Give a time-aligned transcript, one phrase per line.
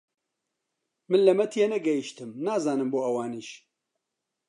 [1.09, 3.49] من لەمە تێنەگەیشتم، نازانم بۆ ئەوانیش